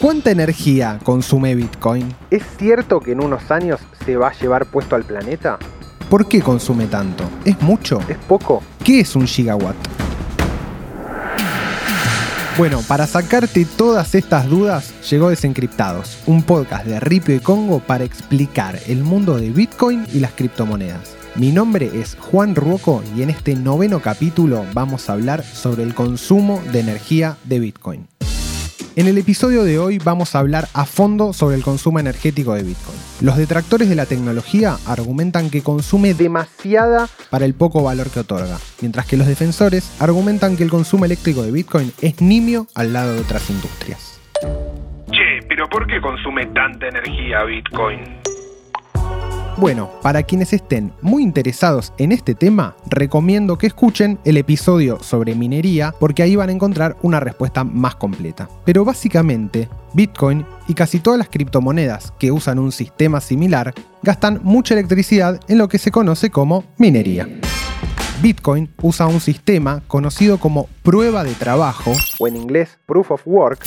[0.00, 2.14] ¿Cuánta energía consume Bitcoin?
[2.30, 5.58] ¿Es cierto que en unos años se va a llevar puesto al planeta?
[6.08, 7.22] ¿Por qué consume tanto?
[7.44, 8.00] ¿Es mucho?
[8.08, 8.62] ¿Es poco?
[8.82, 9.76] ¿Qué es un gigawatt?
[12.56, 18.04] Bueno, para sacarte todas estas dudas, llegó Desencriptados, un podcast de Ripio y Congo para
[18.04, 21.14] explicar el mundo de Bitcoin y las criptomonedas.
[21.34, 25.94] Mi nombre es Juan Ruoco y en este noveno capítulo vamos a hablar sobre el
[25.94, 28.09] consumo de energía de Bitcoin.
[29.00, 32.64] En el episodio de hoy vamos a hablar a fondo sobre el consumo energético de
[32.64, 32.98] Bitcoin.
[33.22, 38.58] Los detractores de la tecnología argumentan que consume demasiada para el poco valor que otorga,
[38.82, 43.14] mientras que los defensores argumentan que el consumo eléctrico de Bitcoin es nimio al lado
[43.14, 44.20] de otras industrias.
[45.10, 48.19] Che, pero ¿por qué consume tanta energía Bitcoin?
[49.60, 55.34] Bueno, para quienes estén muy interesados en este tema, recomiendo que escuchen el episodio sobre
[55.34, 58.48] minería porque ahí van a encontrar una respuesta más completa.
[58.64, 64.72] Pero básicamente, Bitcoin y casi todas las criptomonedas que usan un sistema similar gastan mucha
[64.72, 67.28] electricidad en lo que se conoce como minería.
[68.22, 73.66] Bitcoin usa un sistema conocido como prueba de trabajo, o en inglés Proof of Work,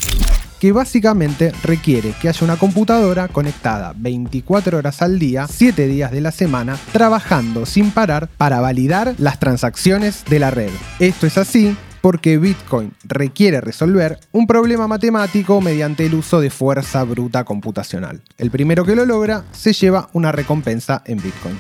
[0.63, 6.21] que básicamente requiere que haya una computadora conectada 24 horas al día, 7 días de
[6.21, 10.69] la semana, trabajando sin parar para validar las transacciones de la red.
[10.99, 17.03] Esto es así porque Bitcoin requiere resolver un problema matemático mediante el uso de fuerza
[17.03, 18.21] bruta computacional.
[18.37, 21.59] El primero que lo logra se lleva una recompensa en Bitcoin.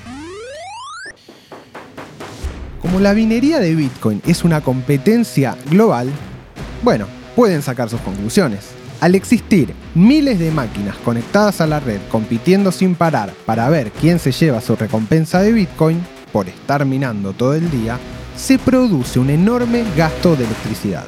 [2.81, 6.09] Como la minería de Bitcoin es una competencia global,
[6.83, 8.81] bueno, pueden sacar sus conclusiones.
[9.03, 14.17] Al existir miles de máquinas conectadas a la red compitiendo sin parar para ver quién
[14.17, 16.01] se lleva su recompensa de Bitcoin
[16.31, 17.99] por estar minando todo el día,
[18.37, 21.03] se produce un enorme gasto de electricidad.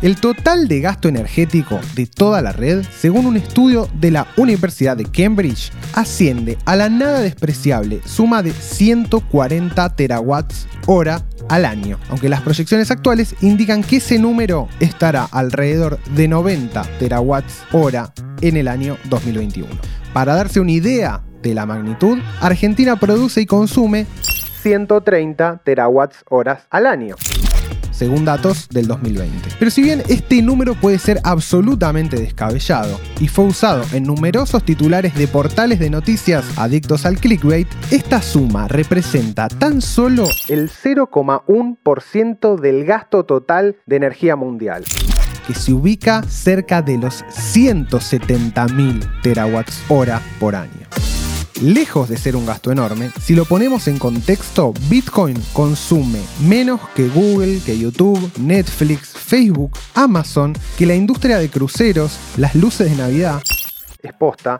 [0.00, 4.96] El total de gasto energético de toda la red, según un estudio de la Universidad
[4.96, 12.28] de Cambridge, asciende a la nada despreciable suma de 140 terawatts hora al año, aunque
[12.28, 18.68] las proyecciones actuales indican que ese número estará alrededor de 90 terawatts hora en el
[18.68, 19.68] año 2021.
[20.12, 24.06] Para darse una idea de la magnitud, Argentina produce y consume
[24.62, 27.16] 130 terawatts horas al año
[27.98, 29.50] según datos del 2020.
[29.58, 35.14] Pero si bien este número puede ser absolutamente descabellado y fue usado en numerosos titulares
[35.14, 42.84] de portales de noticias adictos al clickbait, esta suma representa tan solo el 0,1% del
[42.84, 44.84] gasto total de energía mundial
[45.48, 51.17] que se ubica cerca de los 170.000 terawatts hora por año.
[51.62, 57.08] Lejos de ser un gasto enorme, si lo ponemos en contexto, Bitcoin consume menos que
[57.08, 63.42] Google, que YouTube, Netflix, Facebook, Amazon, que la industria de cruceros, las luces de Navidad,
[64.00, 64.58] exposta,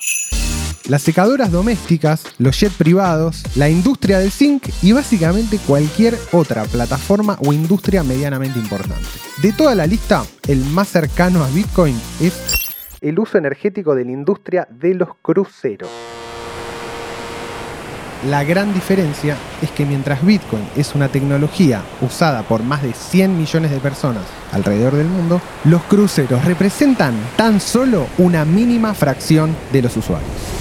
[0.88, 7.38] las secadoras domésticas, los jets privados, la industria del zinc y básicamente cualquier otra plataforma
[7.44, 9.06] o industria medianamente importante.
[9.40, 12.34] De toda la lista, el más cercano a Bitcoin es
[13.00, 16.17] el uso energético de la industria de los cruceros.
[18.26, 23.38] La gran diferencia es que mientras Bitcoin es una tecnología usada por más de 100
[23.38, 29.82] millones de personas alrededor del mundo, los cruceros representan tan solo una mínima fracción de
[29.82, 30.57] los usuarios.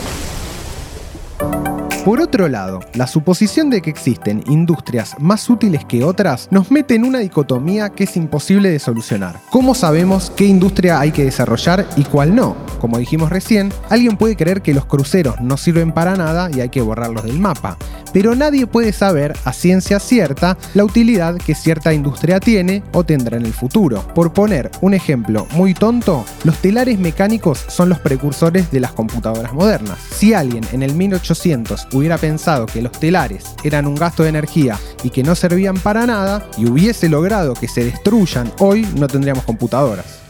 [2.07, 6.95] Por otro lado, la suposición de que existen industrias más útiles que otras nos mete
[6.95, 9.41] en una dicotomía que es imposible de solucionar.
[9.49, 12.55] ¿Cómo sabemos qué industria hay que desarrollar y cuál no?
[12.79, 16.69] Como dijimos recién, alguien puede creer que los cruceros no sirven para nada y hay
[16.69, 17.77] que borrarlos del mapa,
[18.17, 23.37] pero nadie puede saber a ciencia cierta la utilidad que cierta industria tiene o tendrá
[23.37, 24.01] en el futuro.
[24.15, 29.53] Por poner un ejemplo muy tonto, los telares mecánicos son los precursores de las computadoras
[29.53, 29.99] modernas.
[29.99, 34.77] Si alguien en el 1800 hubiera pensado que los telares eran un gasto de energía
[35.03, 39.43] y que no servían para nada y hubiese logrado que se destruyan, hoy no tendríamos
[39.43, 40.23] computadoras.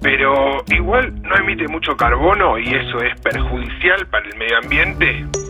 [0.00, 5.41] Pero igual no emite mucho carbono y eso es perjudicial para el medio ambiente.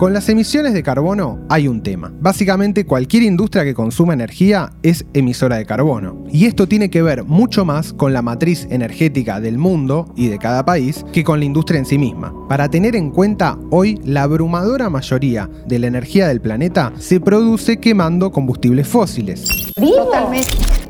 [0.00, 2.10] Con las emisiones de carbono hay un tema.
[2.22, 6.24] Básicamente cualquier industria que consuma energía es emisora de carbono.
[6.32, 10.38] Y esto tiene que ver mucho más con la matriz energética del mundo y de
[10.38, 12.32] cada país que con la industria en sí misma.
[12.48, 17.76] Para tener en cuenta, hoy la abrumadora mayoría de la energía del planeta se produce
[17.76, 19.70] quemando combustibles fósiles.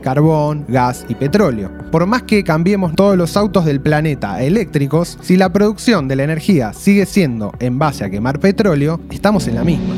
[0.00, 1.70] Carbón, gas y petróleo.
[1.90, 6.16] Por más que cambiemos todos los autos del planeta a eléctricos, si la producción de
[6.16, 9.94] la energía sigue siendo en base a quemar petróleo, estamos en la misma.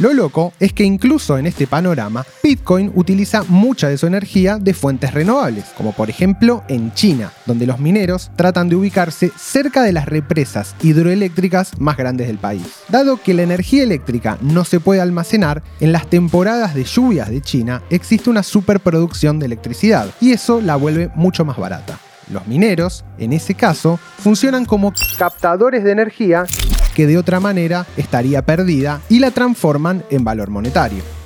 [0.00, 4.74] Lo loco es que incluso en este panorama, Bitcoin utiliza mucha de su energía de
[4.74, 9.92] fuentes renovables, como por ejemplo en China, donde los mineros tratan de ubicarse cerca de
[9.92, 12.66] las represas hidroeléctricas más grandes del país.
[12.88, 17.40] Dado que la energía eléctrica no se puede almacenar, en las temporadas de lluvias de
[17.40, 22.00] China existe una superproducción de electricidad, y eso la vuelve mucho más barata.
[22.32, 26.46] Los mineros, en ese caso, funcionan como Captadores de energía
[26.94, 31.23] que de otra manera estaría perdida y la transforman en valor monetario.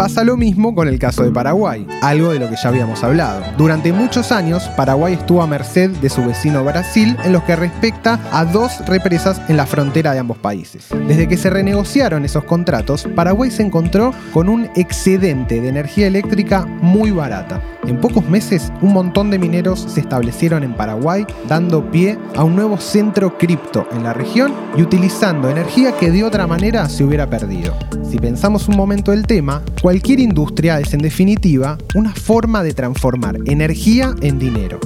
[0.00, 3.42] Pasa lo mismo con el caso de Paraguay, algo de lo que ya habíamos hablado.
[3.58, 8.18] Durante muchos años, Paraguay estuvo a merced de su vecino Brasil en lo que respecta
[8.32, 10.86] a dos represas en la frontera de ambos países.
[11.06, 16.64] Desde que se renegociaron esos contratos, Paraguay se encontró con un excedente de energía eléctrica
[16.64, 17.60] muy barata.
[17.86, 22.56] En pocos meses, un montón de mineros se establecieron en Paraguay, dando pie a un
[22.56, 27.28] nuevo centro cripto en la región y utilizando energía que de otra manera se hubiera
[27.28, 27.74] perdido.
[28.08, 33.38] Si pensamos un momento el tema, cualquier industria es en definitiva una forma de transformar
[33.46, 34.78] energía en dinero.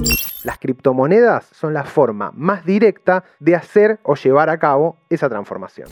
[0.43, 5.89] Las criptomonedas son la forma más directa de hacer o llevar a cabo esa transformación.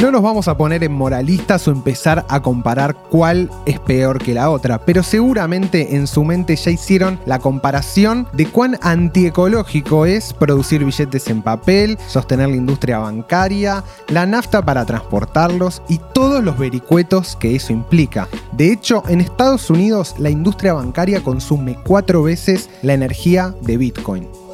[0.00, 4.32] No nos vamos a poner en moralistas o empezar a comparar cuál es peor que
[4.32, 10.32] la otra, pero seguramente en su mente ya hicieron la comparación de cuán antiecológico es
[10.32, 16.56] producir billetes en papel, sostener la industria bancaria, la nafta para transportarlos y todos los
[16.56, 18.28] vericuetos que eso implica.
[18.52, 24.47] De hecho, en Estados Unidos la industria bancaria consume cuatro veces la energía de Bitcoin.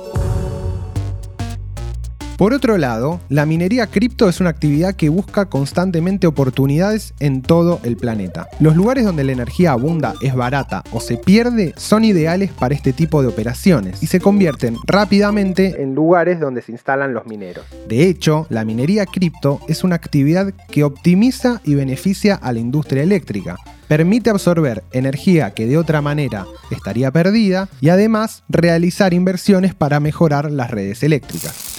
[2.36, 7.78] Por otro lado, la minería cripto es una actividad que busca constantemente oportunidades en todo
[7.84, 8.48] el planeta.
[8.58, 12.92] Los lugares donde la energía abunda, es barata o se pierde son ideales para este
[12.92, 17.64] tipo de operaciones y se convierten rápidamente En lugares donde se instalan los mineros.
[17.88, 23.04] de hecho, la minería cripto es una actividad que optimiza y beneficia a la industria
[23.04, 23.56] eléctrica.
[23.86, 30.50] Permite absorber energía que de otra manera estaría perdida y además realizar inversiones para mejorar
[30.50, 31.73] las redes eléctricas.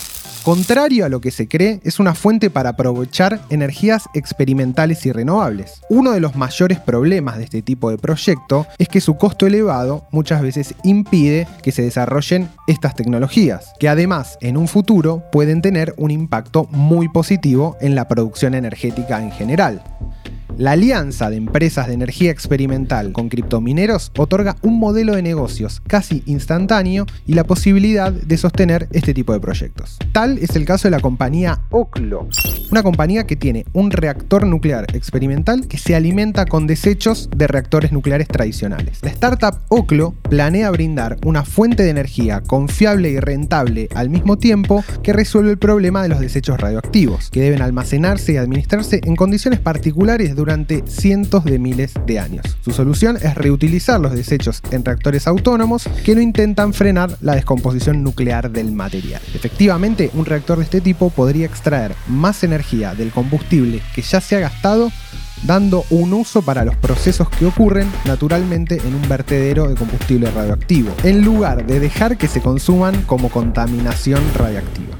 [0.45, 5.81] Contrario a lo que se cree, es una fuente para aprovechar energías experimentales y renovables.
[5.89, 10.05] Uno de los mayores problemas de este tipo de proyecto es que su costo elevado
[10.11, 15.95] muchas veces impide que se desarrollen estas tecnologías, que además en un futuro pueden tener
[15.97, 19.81] un impacto muy positivo en la producción energética en general.
[20.57, 26.23] La alianza de empresas de energía experimental con criptomineros otorga un modelo de negocios casi
[26.25, 29.97] instantáneo y la posibilidad de sostener este tipo de proyectos.
[30.13, 32.29] Tal es el caso de la compañía Oclo.
[32.71, 37.91] Una compañía que tiene un reactor nuclear experimental que se alimenta con desechos de reactores
[37.91, 38.99] nucleares tradicionales.
[39.01, 44.83] La startup Oclo planea brindar una fuente de energía confiable y rentable al mismo tiempo
[45.03, 49.59] que resuelve el problema de los desechos radioactivos, que deben almacenarse y administrarse en condiciones
[49.59, 52.57] particulares durante cientos de miles de años.
[52.61, 58.03] Su solución es reutilizar los desechos en reactores autónomos que no intentan frenar la descomposición
[58.03, 59.21] nuclear del material.
[59.33, 64.37] Efectivamente, un reactor de este tipo podría extraer más energía del combustible que ya se
[64.37, 64.91] ha gastado
[65.43, 70.95] dando un uso para los procesos que ocurren naturalmente en un vertedero de combustible radioactivo,
[71.03, 74.97] en lugar de dejar que se consuman como contaminación radiactiva.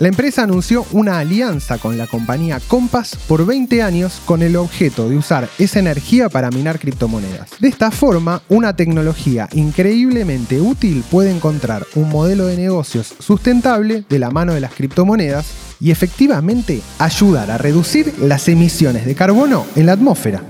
[0.00, 5.10] La empresa anunció una alianza con la compañía Compass por 20 años con el objeto
[5.10, 7.50] de usar esa energía para minar criptomonedas.
[7.58, 14.18] De esta forma, una tecnología increíblemente útil puede encontrar un modelo de negocios sustentable de
[14.18, 19.86] la mano de las criptomonedas y efectivamente ayudar a reducir las emisiones de carbono en
[19.86, 20.40] la atmósfera.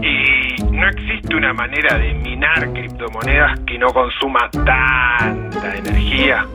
[0.00, 6.46] Y no existe una manera de minar criptomonedas que no consuma tanta energía.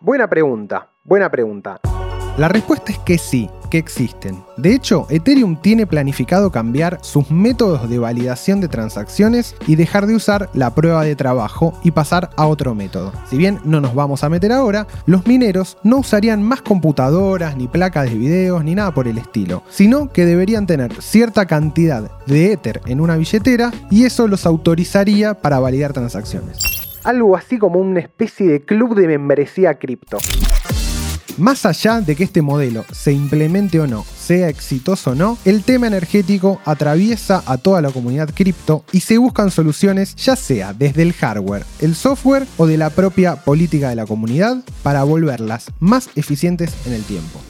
[0.00, 1.80] Buena pregunta, buena pregunta.
[2.38, 4.44] La respuesta es que sí, que existen.
[4.58, 10.16] De hecho, Ethereum tiene planificado cambiar sus métodos de validación de transacciones y dejar de
[10.16, 13.14] usar la prueba de trabajo y pasar a otro método.
[13.30, 17.68] Si bien no nos vamos a meter ahora, los mineros no usarían más computadoras, ni
[17.68, 22.52] placas de videos, ni nada por el estilo, sino que deberían tener cierta cantidad de
[22.52, 26.58] Ether en una billetera y eso los autorizaría para validar transacciones.
[27.02, 30.18] Algo así como una especie de club de membresía cripto.
[31.38, 35.62] Más allá de que este modelo se implemente o no, sea exitoso o no, el
[35.62, 41.02] tema energético atraviesa a toda la comunidad cripto y se buscan soluciones ya sea desde
[41.02, 46.08] el hardware, el software o de la propia política de la comunidad para volverlas más
[46.14, 47.40] eficientes en el tiempo.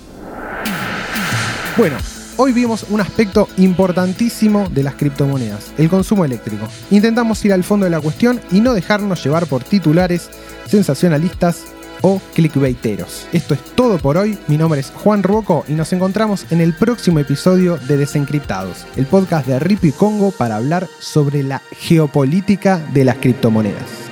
[1.76, 1.96] Bueno,
[2.38, 6.68] Hoy vimos un aspecto importantísimo de las criptomonedas, el consumo eléctrico.
[6.90, 10.28] Intentamos ir al fondo de la cuestión y no dejarnos llevar por titulares
[10.68, 11.64] sensacionalistas
[12.02, 13.26] o clickbaiteros.
[13.32, 14.38] Esto es todo por hoy.
[14.48, 19.06] Mi nombre es Juan Ruoco y nos encontramos en el próximo episodio de Desencriptados, el
[19.06, 24.05] podcast de Ripi Congo para hablar sobre la geopolítica de las criptomonedas.